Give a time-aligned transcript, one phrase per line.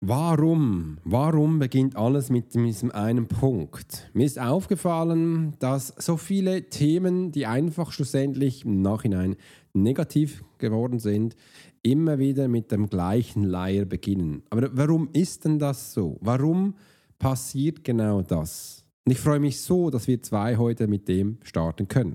[0.00, 0.98] Warum?
[1.02, 4.08] Warum beginnt alles mit diesem einen Punkt?
[4.14, 9.34] Mir ist aufgefallen, dass so viele Themen, die einfach schlussendlich im Nachhinein
[9.72, 11.34] negativ geworden sind,
[11.82, 14.44] immer wieder mit dem gleichen Leier beginnen.
[14.50, 16.16] Aber warum ist denn das so?
[16.20, 16.76] Warum
[17.18, 18.84] passiert genau das?
[19.04, 22.14] Und ich freue mich so, dass wir zwei heute mit dem starten können.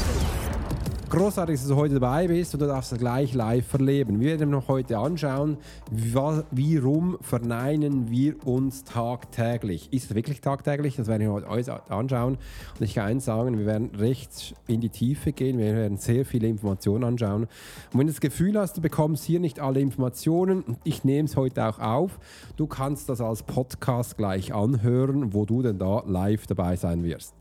[1.11, 4.21] Großartig, dass du heute dabei bist und du darfst es gleich live verleben.
[4.21, 5.57] Wir werden noch heute anschauen,
[5.91, 9.91] warum verneinen wir uns tagtäglich.
[9.91, 10.95] Ist es wirklich tagtäglich?
[10.95, 12.37] Das werden wir heute anschauen.
[12.79, 15.57] Und ich kann eins sagen, wir werden recht in die Tiefe gehen.
[15.57, 17.43] Wir werden sehr viele Informationen anschauen.
[17.43, 21.35] Und wenn du das Gefühl hast, du bekommst hier nicht alle Informationen, ich nehme es
[21.35, 22.19] heute auch auf,
[22.55, 27.35] du kannst das als Podcast gleich anhören, wo du denn da live dabei sein wirst.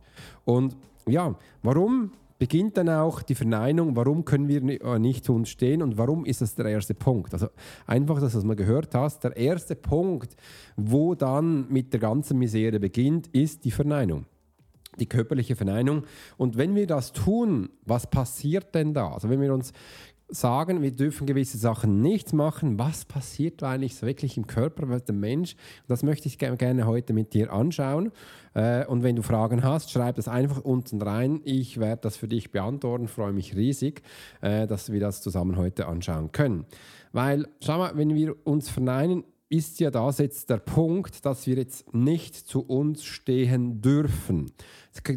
[0.44, 2.10] Und ja, warum
[2.40, 6.24] beginnt dann auch die Verneinung, warum können wir äh, nicht zu uns stehen und warum
[6.24, 7.34] ist das der erste Punkt.
[7.34, 7.48] Also
[7.86, 10.34] einfach, dass du es mal gehört hast, der erste Punkt,
[10.74, 14.24] wo dann mit der ganzen Misere beginnt, ist die Verneinung.
[14.98, 16.04] Die körperliche Verneinung.
[16.38, 19.12] Und wenn wir das tun, was passiert denn da?
[19.12, 19.72] Also wenn wir uns
[20.32, 22.78] sagen, wir dürfen gewisse Sachen nicht machen.
[22.78, 25.56] Was passiert eigentlich so wirklich im Körper mit dem Mensch?
[25.88, 28.12] Das möchte ich gerne heute mit dir anschauen.
[28.54, 31.40] Äh, und wenn du Fragen hast, schreib das einfach unten rein.
[31.44, 33.08] Ich werde das für dich beantworten.
[33.08, 34.02] Freue mich riesig,
[34.40, 36.66] äh, dass wir das zusammen heute anschauen können.
[37.12, 41.56] Weil, schau mal, wenn wir uns verneinen, ist ja das jetzt der Punkt, dass wir
[41.56, 44.52] jetzt nicht zu uns stehen dürfen.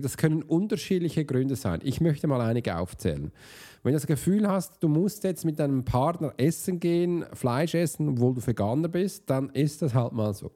[0.01, 1.81] Das können unterschiedliche Gründe sein.
[1.83, 3.31] Ich möchte mal einige aufzählen.
[3.83, 8.09] Wenn du das Gefühl hast, du musst jetzt mit deinem Partner essen gehen, Fleisch essen,
[8.09, 10.51] obwohl du Veganer bist, dann ist das halt mal so.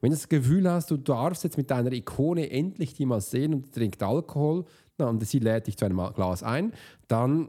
[0.00, 3.54] Wenn du das Gefühl hast, du darfst jetzt mit deiner Ikone endlich die mal sehen
[3.54, 4.64] und trinkt Alkohol
[4.98, 6.72] und sie lädt dich zu einem Glas ein,
[7.08, 7.48] dann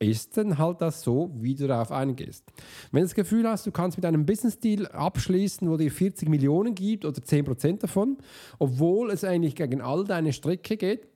[0.00, 2.44] ist dann halt das so, wie du darauf eingehst.
[2.92, 6.74] Wenn du das Gefühl hast, du kannst mit einem Business-Deal abschließen, wo dir 40 Millionen
[6.74, 8.18] gibt oder 10% davon,
[8.58, 11.08] obwohl es eigentlich gegen all deine Strecke geht,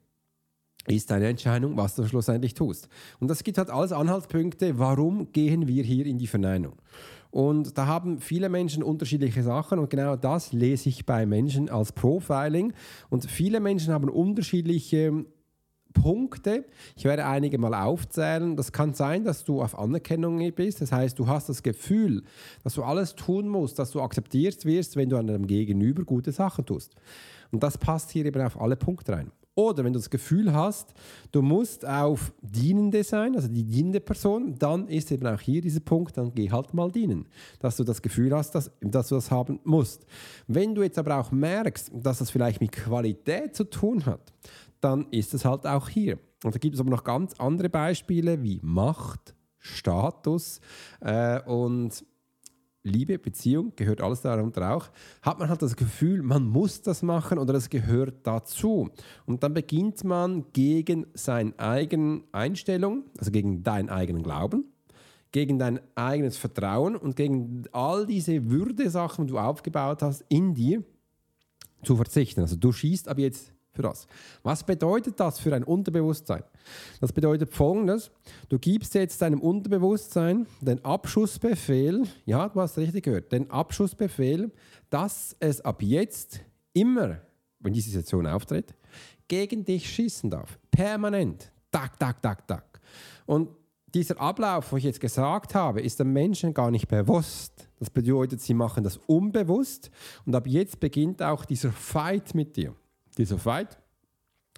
[0.89, 2.89] ist deine Entscheidung, was du schlussendlich tust.
[3.21, 6.75] Und das gibt halt alles Anhaltspunkte, warum gehen wir hier in die Verneinung.
[7.33, 11.93] Und da haben viele Menschen unterschiedliche Sachen und genau das lese ich bei Menschen als
[11.93, 12.75] Profiling.
[13.09, 15.25] Und viele Menschen haben unterschiedliche
[15.95, 16.67] Punkte.
[16.95, 18.55] Ich werde einige mal aufzählen.
[18.55, 20.83] Das kann sein, dass du auf Anerkennung bist.
[20.83, 22.23] Das heißt, du hast das Gefühl,
[22.65, 26.33] dass du alles tun musst, dass du akzeptiert wirst, wenn du an deinem Gegenüber gute
[26.33, 26.95] Sachen tust.
[27.51, 29.33] Und das passt hier eben auf alle Punkte rein.
[29.55, 30.95] Oder wenn du das Gefühl hast,
[31.31, 35.81] du musst auf Dienende sein, also die dienende Person, dann ist eben auch hier dieser
[35.81, 37.29] Punkt, dann geh halt mal dienen.
[37.59, 40.07] Dass du das Gefühl hast, dass, dass du das haben musst.
[40.47, 44.33] Wenn du jetzt aber auch merkst, dass das vielleicht mit Qualität zu tun hat,
[44.81, 46.19] dann ist es halt auch hier.
[46.45, 50.61] Und da gibt es aber noch ganz andere Beispiele wie Macht, Status
[51.01, 52.05] äh, und
[52.85, 54.91] Liebe, Beziehung, gehört alles darunter auch,
[55.23, 58.91] hat man halt das Gefühl, man muss das machen oder es gehört dazu.
[59.25, 64.65] Und dann beginnt man gegen seine eigene Einstellung, also gegen deinen eigenen Glauben,
[65.31, 70.83] gegen dein eigenes Vertrauen und gegen all diese Würde-Sachen, die du aufgebaut hast, in dir
[71.85, 72.41] zu verzichten.
[72.41, 74.07] Also du schießt ab jetzt für das.
[74.43, 76.45] Was bedeutet das für ein Unterbewusstsein?
[77.01, 78.11] Das bedeutet folgendes:
[78.49, 84.51] Du gibst jetzt deinem Unterbewusstsein den Abschussbefehl, ja, du hast richtig gehört, den Abschussbefehl,
[84.91, 86.41] dass es ab jetzt
[86.73, 87.19] immer,
[87.61, 88.75] wenn diese Situation auftritt,
[89.29, 90.59] gegen dich schießen darf.
[90.71, 91.51] Permanent.
[91.71, 92.81] Tak, tak, tak, tak.
[93.25, 93.49] Und
[93.95, 97.69] dieser Ablauf, wo ich jetzt gesagt habe, ist den Menschen gar nicht bewusst.
[97.79, 99.91] Das bedeutet, sie machen das unbewusst
[100.25, 102.75] und ab jetzt beginnt auch dieser Fight mit dir
[103.19, 103.79] dieser Fight,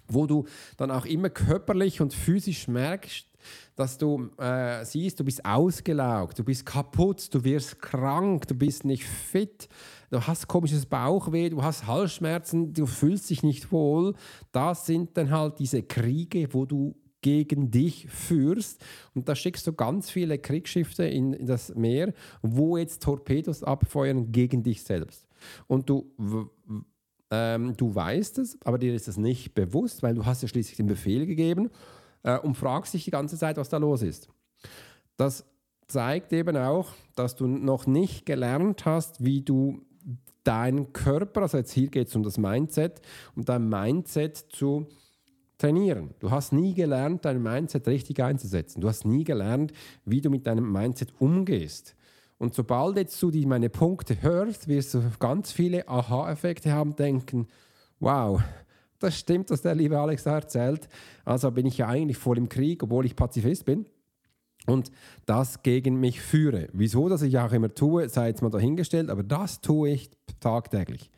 [0.07, 0.45] wo du
[0.77, 3.27] dann auch immer körperlich und physisch merkst,
[3.75, 8.85] dass du äh, siehst, du bist ausgelaugt, du bist kaputt, du wirst krank, du bist
[8.85, 9.67] nicht fit,
[10.09, 14.15] du hast komisches Bauchweh, du hast Halsschmerzen, du fühlst dich nicht wohl.
[14.51, 18.83] Das sind dann halt diese Kriege, wo du gegen dich führst.
[19.15, 22.13] Und da schickst du ganz viele Kriegsschiffe in, in das Meer,
[22.43, 25.27] wo jetzt Torpedos abfeuern gegen dich selbst.
[25.67, 26.11] Und du
[27.31, 30.77] ähm, du weißt es, aber dir ist es nicht bewusst, weil du hast ja schließlich
[30.77, 31.69] den Befehl gegeben
[32.23, 34.29] äh, und fragst dich die ganze Zeit, was da los ist.
[35.17, 35.45] Das
[35.87, 39.81] zeigt eben auch, dass du noch nicht gelernt hast, wie du
[40.43, 43.01] deinen Körper, also jetzt hier geht es um das Mindset,
[43.35, 44.87] um dein Mindset zu
[45.57, 46.13] trainieren.
[46.19, 48.81] Du hast nie gelernt, dein Mindset richtig einzusetzen.
[48.81, 49.73] Du hast nie gelernt,
[50.03, 51.95] wie du mit deinem Mindset umgehst.
[52.37, 57.47] Und sobald jetzt du die meine Punkte hörst, wirst du ganz viele Aha-Effekte haben, denken,
[57.99, 58.41] wow,
[58.99, 60.87] das stimmt, was der liebe Alex da erzählt.
[61.23, 63.85] Also bin ich ja eigentlich voll im Krieg, obwohl ich Pazifist bin
[64.65, 64.91] und
[65.25, 66.67] das gegen mich führe.
[66.73, 70.09] Wieso das ich auch immer tue, sei jetzt mal dahingestellt, aber das tue ich
[70.39, 71.11] tagtäglich.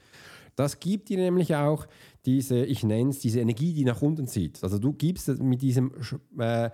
[0.55, 1.85] Das gibt dir nämlich auch
[2.25, 4.63] diese, ich nenne es, diese Energie, die nach unten zieht.
[4.63, 5.91] Also du gibst mit diesem
[6.39, 6.71] äh,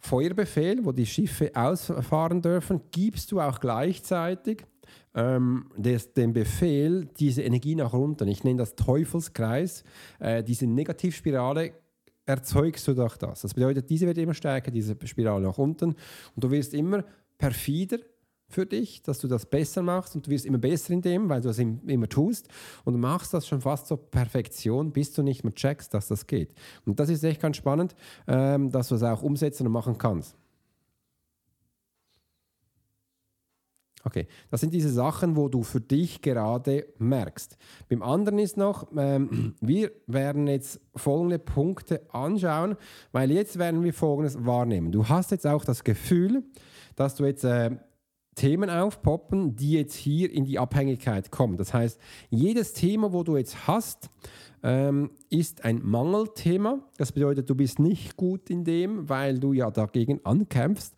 [0.00, 4.64] Feuerbefehl, wo die Schiffe ausfahren dürfen, gibst du auch gleichzeitig
[5.14, 8.26] ähm, des, den Befehl, diese Energie nach unten.
[8.28, 9.84] Ich nenne das Teufelskreis,
[10.18, 11.72] äh, diese Negativspirale
[12.26, 13.42] erzeugst du durch das.
[13.42, 15.90] Das bedeutet, diese wird immer stärker, diese Spirale nach unten.
[15.90, 17.04] Und du wirst immer
[17.38, 17.98] perfider
[18.50, 21.40] für dich, dass du das besser machst und du wirst immer besser in dem, weil
[21.40, 22.48] du das immer tust
[22.84, 26.26] und du machst das schon fast zur Perfektion, bis du nicht mehr checkst, dass das
[26.26, 26.54] geht.
[26.84, 27.94] Und das ist echt ganz spannend,
[28.26, 30.36] ähm, dass du es auch umsetzen und machen kannst.
[34.02, 37.58] Okay, das sind diese Sachen, wo du für dich gerade merkst.
[37.88, 42.76] Beim anderen ist noch, ähm, wir werden jetzt folgende Punkte anschauen,
[43.12, 44.90] weil jetzt werden wir folgendes wahrnehmen.
[44.90, 46.44] Du hast jetzt auch das Gefühl,
[46.96, 47.76] dass du jetzt äh,
[48.40, 51.58] Themen aufpoppen, die jetzt hier in die Abhängigkeit kommen.
[51.58, 52.00] Das heißt,
[52.30, 54.08] jedes Thema, wo du jetzt hast,
[54.62, 56.78] ähm, ist ein Mangelthema.
[56.96, 60.94] Das bedeutet, du bist nicht gut in dem, weil du ja dagegen ankämpfst.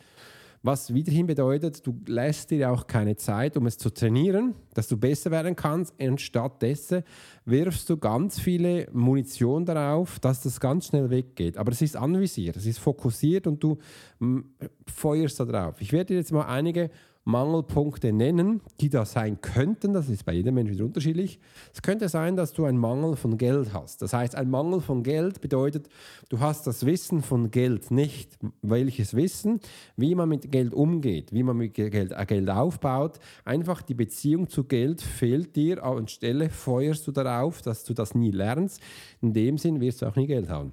[0.65, 4.97] Was wiederhin bedeutet, du lässt dir auch keine Zeit, um es zu trainieren, dass du
[4.97, 6.01] besser werden kannst.
[6.01, 7.03] Und stattdessen
[7.45, 11.59] wirfst du ganz viele Munition darauf, dass das ganz schnell weggeht.
[11.59, 13.79] Aber es ist anvisiert, es ist fokussiert und du
[14.21, 14.43] mm,
[14.87, 15.81] feuerst da drauf.
[15.81, 16.91] Ich werde dir jetzt mal einige
[17.25, 19.93] Mangelpunkte nennen, die da sein könnten.
[19.93, 21.39] Das ist bei jedem Menschen wieder unterschiedlich.
[21.73, 24.03] Es könnte sein, dass du einen Mangel von Geld hast.
[24.03, 25.89] Das heißt, ein Mangel von Geld bedeutet,
[26.29, 28.39] du hast das Wissen von Geld nicht.
[28.63, 29.61] Welches Wissen,
[29.97, 33.21] wie man mit Geld umgeht, wie man mit Geld, äh, Geld aufbaut.
[33.45, 35.85] Einfach die Beziehung zu Geld fehlt dir.
[35.85, 38.81] Anstelle feuerst du darauf, dass du das nie lernst.
[39.21, 40.73] In dem Sinn wirst du auch nie Geld haben.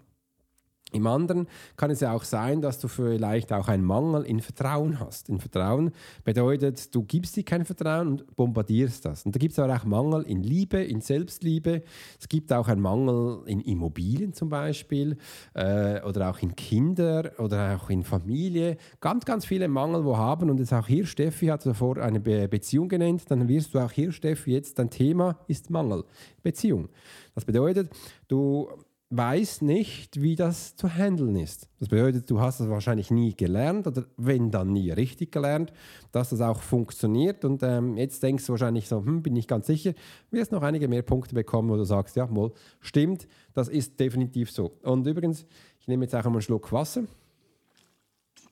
[0.92, 1.48] Im anderen
[1.78, 5.30] kann es ja auch sein, dass du vielleicht auch einen Mangel in Vertrauen hast.
[5.30, 5.92] In Vertrauen
[6.24, 9.26] bedeutet, du gibst dir kein Vertrauen und bombardierst das.
[9.26, 11.84] Und da gibt es aber auch Mangel in Liebe, in Selbstliebe.
[12.20, 15.18] Es gibt auch einen Mangel in Immobilien zum Beispiel
[15.54, 18.78] äh, oder auch in Kinder oder auch in Familie.
[19.00, 20.50] Ganz, ganz viele Mangel, wo haben.
[20.50, 23.24] Und jetzt auch hier, Steffi hat davor eine Be Beziehung genannt.
[23.30, 26.04] Dann wirst du auch hier, Steffi, jetzt dein Thema ist Mangel,
[26.42, 26.90] Beziehung.
[27.36, 27.90] Das bedeutet,
[28.28, 28.68] du
[29.12, 31.68] weiß nicht, wie das zu handeln ist.
[31.80, 35.74] Das bedeutet, du hast es wahrscheinlich nie gelernt oder wenn dann nie richtig gelernt,
[36.12, 37.44] dass das auch funktioniert.
[37.44, 39.94] Und ähm, jetzt denkst du wahrscheinlich so, hm, bin ich ganz sicher,
[40.30, 42.52] wirst noch einige mehr Punkte bekommen, wo du sagst, ja, wohl,
[42.82, 44.74] stimmt, das ist definitiv so.
[44.84, 45.46] Und übrigens,
[45.80, 47.04] ich nehme jetzt auch einmal einen Schluck Wasser.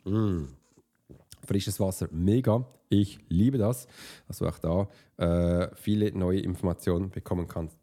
[0.06, 0.46] Mm.
[1.46, 2.66] Frisches Wasser, mega.
[2.90, 3.88] Ich liebe das,
[4.28, 7.78] dass du auch da äh, viele neue Informationen bekommen kannst.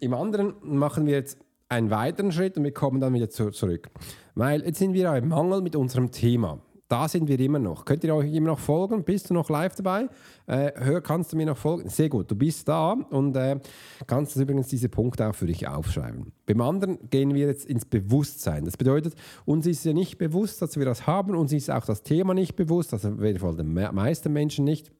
[0.00, 1.38] Im anderen machen wir jetzt
[1.68, 3.88] einen weiteren Schritt und wir kommen dann wieder zu, zurück.
[4.34, 6.60] Weil jetzt sind wir im Mangel mit unserem Thema.
[6.88, 7.84] Da sind wir immer noch.
[7.84, 9.02] Könnt ihr euch immer noch folgen?
[9.02, 10.08] Bist du noch live dabei?
[10.46, 11.88] Äh, hör, kannst du mir noch folgen?
[11.88, 13.58] Sehr gut, du bist da und äh,
[14.06, 16.32] kannst übrigens diese Punkte auch für dich aufschreiben.
[16.46, 18.64] Beim anderen gehen wir jetzt ins Bewusstsein.
[18.64, 19.14] Das bedeutet,
[19.44, 22.54] uns ist ja nicht bewusst, dass wir das haben, uns ist auch das Thema nicht
[22.54, 24.92] bewusst, also auf jeden Fall den meisten Menschen nicht.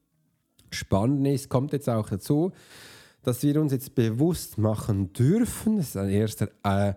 [0.70, 2.50] Spannend ist, kommt jetzt auch dazu,
[3.26, 6.90] dass wir uns jetzt bewusst machen dürfen, das ist ein erster äh,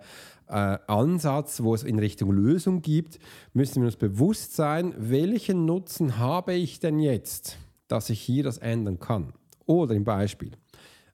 [0.47, 3.19] äh, Ansatz, wo es in Richtung Lösung gibt,
[3.53, 7.57] müssen wir uns bewusst sein, welchen Nutzen habe ich denn jetzt,
[7.87, 9.33] dass ich hier das ändern kann?
[9.65, 10.51] Oder im Beispiel,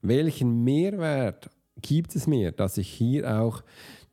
[0.02, 1.50] welchen Mehrwert
[1.82, 3.64] gibt es mir, dass ich hier auch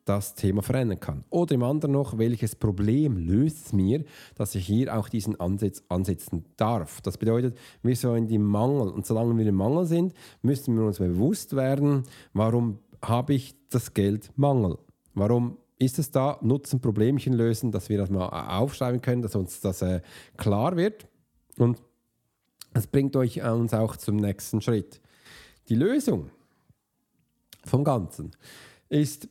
[0.05, 1.25] das Thema verändern kann.
[1.31, 4.05] Oder im anderen noch, welches Problem löst es mir,
[4.35, 7.01] dass ich hier auch diesen Ansatz ansetzen darf.
[7.03, 10.99] Das bedeutet, wir sollen die Mangel, und solange wir im Mangel sind, müssen wir uns
[10.99, 14.79] bewusst werden, warum habe ich das Geld Mangel?
[15.15, 16.39] Warum ist es da?
[16.43, 20.01] Nutzen, Problemchen lösen, dass wir das mal aufschreiben können, dass uns das äh,
[20.37, 21.07] klar wird.
[21.59, 21.83] Und
[22.73, 25.01] das bringt euch äh, uns auch zum nächsten Schritt.
[25.69, 26.31] Die Lösung
[27.65, 28.33] vom Ganzen
[28.89, 29.29] ist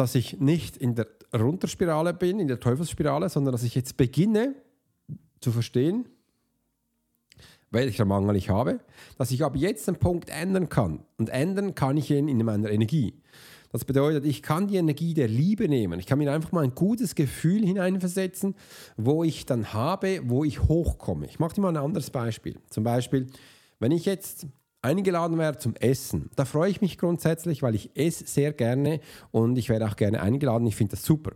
[0.00, 4.54] dass ich nicht in der Runterspirale bin, in der Teufelsspirale, sondern dass ich jetzt beginne
[5.40, 6.08] zu verstehen,
[7.70, 8.80] welcher Mangel ich habe,
[9.18, 11.04] dass ich ab jetzt den Punkt ändern kann.
[11.18, 13.12] Und ändern kann ich ihn in meiner Energie.
[13.72, 16.00] Das bedeutet, ich kann die Energie der Liebe nehmen.
[16.00, 18.56] Ich kann mir einfach mal ein gutes Gefühl hineinversetzen,
[18.96, 21.26] wo ich dann habe, wo ich hochkomme.
[21.26, 22.56] Ich mache dir mal ein anderes Beispiel.
[22.70, 23.26] Zum Beispiel,
[23.80, 24.46] wenn ich jetzt
[24.82, 29.58] eingeladen werde zum Essen, da freue ich mich grundsätzlich, weil ich esse sehr gerne und
[29.58, 30.66] ich werde auch gerne eingeladen.
[30.66, 31.32] Ich finde das super.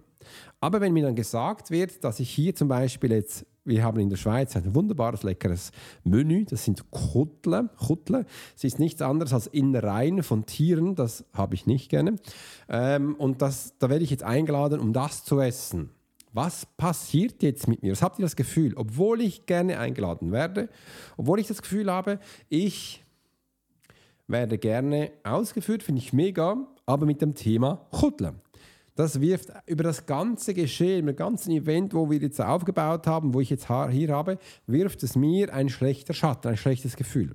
[0.60, 4.10] Aber wenn mir dann gesagt wird, dass ich hier zum Beispiel jetzt wir haben in
[4.10, 5.72] der Schweiz ein wunderbares, leckeres
[6.04, 6.44] Menü.
[6.44, 7.70] Das sind Kuttle.
[7.78, 8.26] Kuttle.
[8.54, 10.94] Es ist nichts anderes als Innereien von Tieren.
[10.94, 12.16] Das habe ich nicht gerne.
[12.68, 15.90] Ähm, und das, da werde ich jetzt eingeladen, um das zu essen.
[16.32, 17.92] Was passiert jetzt mit mir?
[17.92, 18.74] Was habt ihr das Gefühl?
[18.76, 20.68] Obwohl ich gerne eingeladen werde,
[21.16, 23.03] obwohl ich das Gefühl habe, ich
[24.26, 28.34] werde gerne ausgeführt, finde ich mega, aber mit dem Thema Kuttle.
[28.96, 33.40] Das wirft über das ganze Geschehen, das ganze Event, wo wir jetzt aufgebaut haben, wo
[33.40, 37.34] ich jetzt hier habe, wirft es mir ein schlechter Schatten, ein schlechtes Gefühl.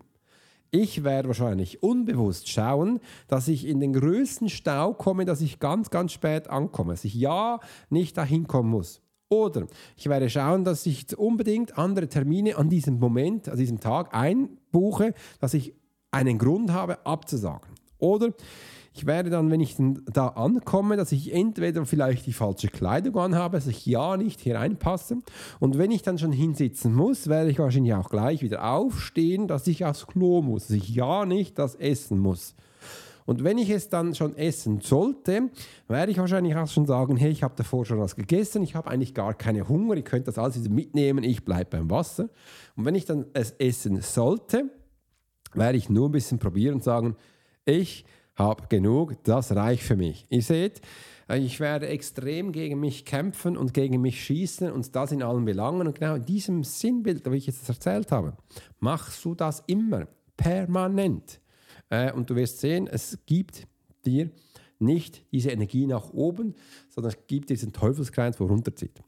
[0.72, 5.90] Ich werde wahrscheinlich unbewusst schauen, dass ich in den größten Stau komme, dass ich ganz,
[5.90, 9.02] ganz spät ankomme, dass ich ja nicht dahin kommen muss.
[9.30, 9.68] Oder
[9.98, 15.14] ich werde schauen, dass ich unbedingt andere Termine an diesem Moment, an diesem Tag einbuche,
[15.40, 15.74] dass ich
[16.12, 17.70] einen Grund habe, abzusagen.
[17.98, 18.34] Oder
[18.94, 19.76] ich werde dann, wenn ich
[20.12, 24.56] da ankomme, dass ich entweder vielleicht die falsche Kleidung anhabe, dass ich ja nicht hier
[24.56, 25.20] reinpasse.
[25.60, 29.68] Und wenn ich dann schon hinsitzen muss, werde ich wahrscheinlich auch gleich wieder aufstehen, dass
[29.68, 32.56] ich aufs Klo muss, dass ich ja nicht das essen muss.
[33.26, 35.52] Und wenn ich es dann schon essen sollte,
[35.88, 38.90] werde ich wahrscheinlich auch schon sagen, hey, ich habe davor schon was gegessen, ich habe
[38.90, 42.30] eigentlich gar keine Hunger, ihr könnt das alles wieder mitnehmen, ich bleibe beim Wasser.
[42.76, 44.72] Und wenn ich dann es essen sollte,
[45.54, 47.16] werde ich nur ein bisschen probieren und sagen,
[47.66, 50.26] ich habe genug, das reicht für mich.
[50.30, 50.82] Ihr seht,
[51.36, 55.88] ich werde extrem gegen mich kämpfen und gegen mich schießen und das in allen Belangen.
[55.88, 58.36] Und genau in diesem Sinnbild, wie ich jetzt erzählt habe,
[58.80, 61.40] machst du das immer, permanent.
[61.90, 63.68] Äh, und du wirst sehen, es gibt
[64.06, 64.32] dir
[64.80, 66.56] nicht diese Energie nach oben,
[66.88, 69.02] sondern es gibt diesen Teufelskreis, wo runterzieht.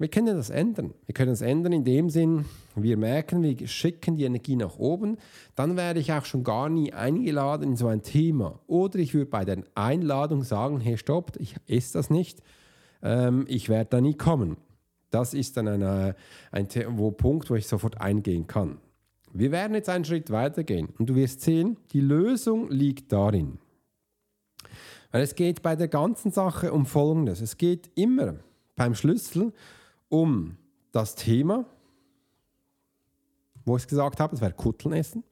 [0.00, 0.94] Wir können das ändern.
[1.06, 2.44] Wir können es ändern in dem Sinn,
[2.76, 5.16] wir merken, wir schicken die Energie nach oben.
[5.56, 8.60] Dann werde ich auch schon gar nie eingeladen in so ein Thema.
[8.68, 12.42] Oder ich würde bei der Einladung sagen, hey, stopp, ich esse das nicht.
[13.02, 14.56] Ähm, ich werde da nie kommen.
[15.10, 16.14] Das ist dann eine,
[16.52, 18.78] ein wo Punkt, wo ich sofort eingehen kann.
[19.32, 23.58] Wir werden jetzt einen Schritt weitergehen und du wirst sehen, die Lösung liegt darin.
[25.10, 27.40] Weil es geht bei der ganzen Sache um Folgendes.
[27.40, 28.36] Es geht immer
[28.76, 29.52] beim Schlüssel
[30.08, 30.56] um
[30.92, 31.64] das Thema,
[33.64, 35.24] wo ich gesagt habe, es wäre Kutteln essen,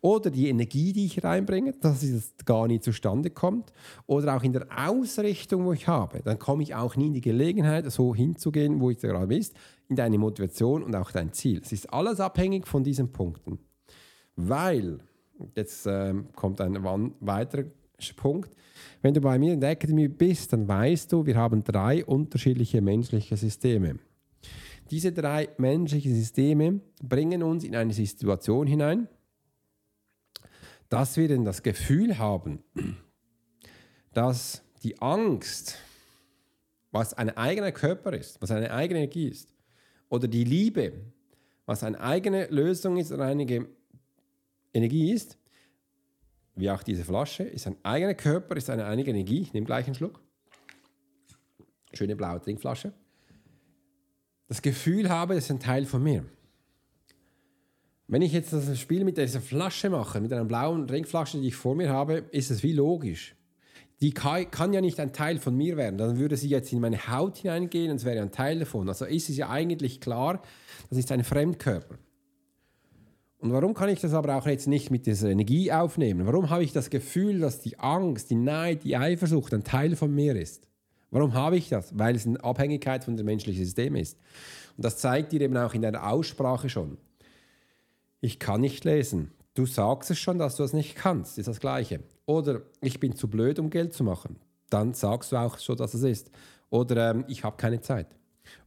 [0.00, 3.72] oder die Energie, die ich reinbringe, dass es gar nicht zustande kommt,
[4.06, 7.20] oder auch in der Ausrichtung, wo ich habe, dann komme ich auch nie in die
[7.20, 9.54] Gelegenheit, so hinzugehen, wo ich gerade bist,
[9.88, 11.60] in deine Motivation und auch dein Ziel.
[11.62, 13.58] Es ist alles abhängig von diesen Punkten,
[14.36, 15.00] weil
[15.54, 17.64] jetzt äh, kommt ein weiterer
[18.16, 18.54] Punkt.
[19.02, 22.80] Wenn du bei mir in der Academy bist, dann weißt du, wir haben drei unterschiedliche
[22.80, 23.98] menschliche Systeme.
[24.90, 29.08] Diese drei menschlichen Systeme bringen uns in eine Situation hinein,
[30.88, 32.64] dass wir denn das Gefühl haben,
[34.14, 35.78] dass die Angst,
[36.90, 39.54] was ein eigener Körper ist, was eine eigene Energie ist,
[40.08, 40.92] oder die Liebe,
[41.66, 43.66] was eine eigene Lösung ist oder eine
[44.72, 45.36] Energie ist,
[46.54, 49.42] wie auch diese Flasche, ist ein eigener Körper, ist eine eigene Energie.
[49.42, 50.20] Ich nehme gleich einen Schluck.
[51.92, 52.94] Schöne blaue Trinkflasche
[54.48, 56.24] das Gefühl habe, das ist ein Teil von mir.
[58.06, 61.56] Wenn ich jetzt das Spiel mit dieser Flasche mache, mit einer blauen Trinkflasche, die ich
[61.56, 63.36] vor mir habe, ist es wie logisch.
[64.00, 65.98] Die kann ja nicht ein Teil von mir werden.
[65.98, 68.88] Dann würde sie jetzt in meine Haut hineingehen und es wäre ein Teil davon.
[68.88, 70.40] Also ist es ja eigentlich klar,
[70.88, 71.98] das ist ein Fremdkörper.
[73.40, 76.26] Und warum kann ich das aber auch jetzt nicht mit dieser Energie aufnehmen?
[76.26, 80.14] Warum habe ich das Gefühl, dass die Angst, die Neid, die Eifersucht ein Teil von
[80.14, 80.67] mir ist?
[81.10, 81.98] Warum habe ich das?
[81.98, 84.18] Weil es eine Abhängigkeit von dem menschlichen System ist.
[84.76, 86.98] Und das zeigt dir eben auch in deiner Aussprache schon.
[88.20, 89.32] Ich kann nicht lesen.
[89.54, 91.38] Du sagst es schon, dass du es nicht kannst.
[91.38, 92.00] Ist das Gleiche.
[92.26, 94.36] Oder ich bin zu blöd, um Geld zu machen.
[94.70, 96.30] Dann sagst du auch schon, dass es ist.
[96.70, 98.08] Oder ähm, ich habe keine Zeit.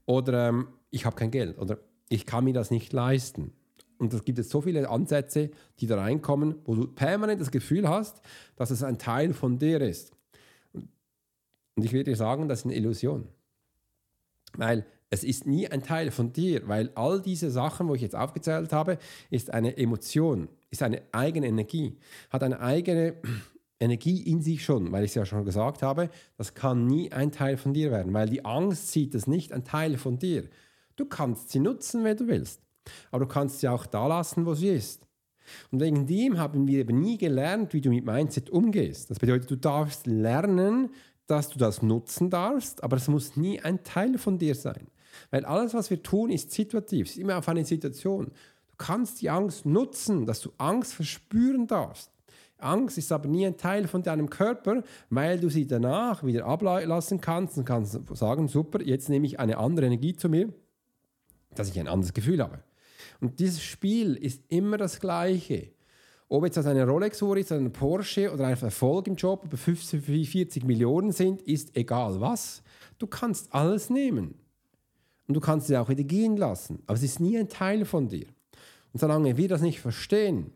[0.05, 1.59] Oder ähm, ich habe kein Geld.
[1.59, 1.77] Oder
[2.09, 3.53] ich kann mir das nicht leisten.
[3.99, 7.87] Und es gibt jetzt so viele Ansätze, die da reinkommen, wo du permanent das Gefühl
[7.87, 8.21] hast,
[8.55, 10.11] dass es ein Teil von dir ist.
[11.81, 13.27] Und ich würde sagen, das ist eine Illusion.
[14.53, 18.15] Weil es ist nie ein Teil von dir, weil all diese Sachen, wo ich jetzt
[18.15, 18.99] aufgezählt habe,
[19.31, 21.97] ist eine Emotion, ist eine eigene Energie,
[22.29, 23.15] hat eine eigene
[23.79, 27.31] Energie in sich schon, weil ich es ja schon gesagt habe, das kann nie ein
[27.31, 30.47] Teil von dir werden, weil die Angst sieht es nicht ein Teil von dir.
[30.97, 32.61] Du kannst sie nutzen, wenn du willst,
[33.09, 35.07] aber du kannst sie auch da lassen, wo sie ist.
[35.71, 39.09] Und wegen dem haben wir eben nie gelernt, wie du mit Mindset umgehst.
[39.09, 40.91] Das bedeutet, du darfst lernen,
[41.31, 44.87] dass du das nutzen darfst, aber es muss nie ein Teil von dir sein.
[45.29, 48.25] Weil alles, was wir tun, ist situativ, ist immer auf eine Situation.
[48.25, 52.11] Du kannst die Angst nutzen, dass du Angst verspüren darfst.
[52.57, 57.21] Angst ist aber nie ein Teil von deinem Körper, weil du sie danach wieder ablassen
[57.21, 60.53] kannst und kannst sagen, super, jetzt nehme ich eine andere Energie zu mir,
[61.55, 62.59] dass ich ein anderes Gefühl habe.
[63.19, 65.71] Und dieses Spiel ist immer das gleiche.
[66.31, 70.29] Ob jetzt das eine Rolex-Uhr ist, ein Porsche oder ein Erfolg im Job über 50,
[70.29, 72.63] 40 Millionen sind, ist egal was.
[72.99, 74.35] Du kannst alles nehmen.
[75.27, 76.83] Und du kannst es auch wieder gehen lassen.
[76.87, 78.27] Aber es ist nie ein Teil von dir.
[78.93, 80.53] Und solange wir das nicht verstehen,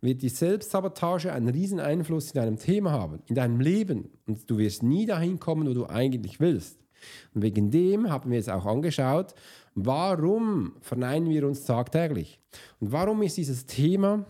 [0.00, 4.08] wird die Selbstsabotage einen riesen Einfluss in deinem Thema haben, in deinem Leben.
[4.26, 6.78] Und du wirst nie dahin kommen, wo du eigentlich willst.
[7.34, 9.34] Und wegen dem haben wir es auch angeschaut,
[9.74, 12.40] warum verneinen wir uns tagtäglich?
[12.80, 14.24] Und warum ist dieses Thema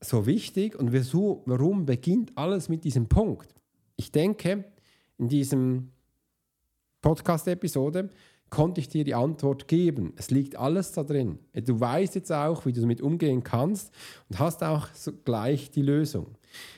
[0.00, 3.54] so wichtig und warum beginnt alles mit diesem Punkt?
[3.96, 4.64] Ich denke,
[5.18, 5.92] in diesem
[7.02, 8.10] Podcast-Episode
[8.48, 10.12] konnte ich dir die Antwort geben.
[10.16, 11.38] Es liegt alles da drin.
[11.54, 13.92] Du weißt jetzt auch, wie du damit umgehen kannst
[14.28, 14.88] und hast auch
[15.24, 16.36] gleich die Lösung.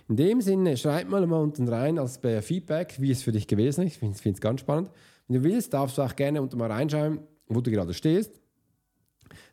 [0.08, 3.86] In dem Sinne, schreib mal mal unten rein als Feedback, wie es für dich gewesen
[3.86, 3.94] ist.
[3.94, 4.90] Ich finde es ganz spannend.
[5.28, 8.38] Wenn du willst, darfst du auch gerne unten mal reinschauen, wo du gerade stehst,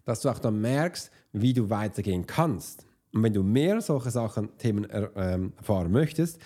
[0.04, 2.86] dass du auch dann merkst, wie du weitergehen kannst.
[3.14, 6.40] Und wenn du mehr solche Sachen, Themen ähm, erfahren möchtest,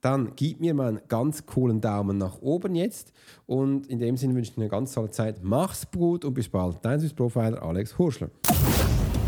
[0.00, 3.12] dann gib mir mal einen ganz coolen Daumen nach oben jetzt.
[3.46, 5.42] Und in dem Sinne wünsche ich dir eine ganz tolle Zeit.
[5.42, 6.76] Mach's gut und bis bald.
[6.82, 8.28] Dein Swiss Profiler Alex Hurschler.